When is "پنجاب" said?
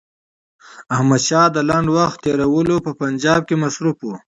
3.01-3.41